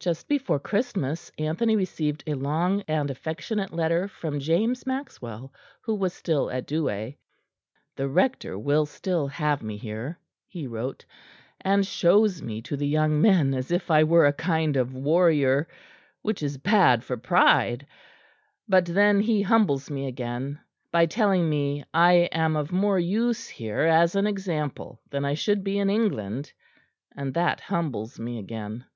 Just 0.00 0.28
before 0.28 0.58
Christmas, 0.58 1.30
Anthony 1.36 1.76
received 1.76 2.24
a 2.26 2.32
long 2.32 2.80
and 2.88 3.10
affectionate 3.10 3.70
letter 3.70 4.08
from 4.08 4.40
James 4.40 4.86
Maxwell, 4.86 5.52
who 5.82 5.94
was 5.94 6.14
still 6.14 6.50
at 6.50 6.66
Douai. 6.66 7.10
"The 7.96 8.08
Rector 8.08 8.58
will 8.58 8.86
still 8.86 9.26
have 9.26 9.62
me 9.62 9.76
here," 9.76 10.18
he 10.46 10.66
wrote, 10.66 11.04
"and 11.60 11.86
shows 11.86 12.40
me 12.40 12.62
to 12.62 12.78
the 12.78 12.86
young 12.86 13.20
men 13.20 13.52
as 13.52 13.70
if 13.70 13.90
I 13.90 14.04
were 14.04 14.24
a 14.24 14.32
kind 14.32 14.78
of 14.78 14.94
warrior; 14.94 15.68
which 16.22 16.42
is 16.42 16.56
bad 16.56 17.04
for 17.04 17.18
pride; 17.18 17.86
but 18.66 18.86
then 18.86 19.20
he 19.20 19.42
humbles 19.42 19.90
me 19.90 20.06
again 20.06 20.58
by 20.92 21.04
telling 21.04 21.46
me 21.46 21.84
I 21.92 22.30
am 22.32 22.56
of 22.56 22.72
more 22.72 22.98
use 22.98 23.48
here 23.48 23.80
as 23.82 24.14
an 24.14 24.26
example, 24.26 25.02
than 25.10 25.26
I 25.26 25.34
should 25.34 25.62
be 25.62 25.78
in 25.78 25.90
England; 25.90 26.54
and 27.14 27.34
that 27.34 27.60
humbles 27.60 28.18
me 28.18 28.38
again. 28.38 28.86